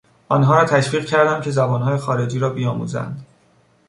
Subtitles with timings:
[0.29, 3.25] آنها را تشویق کردم که زبانهای خارجی را بیاموزند.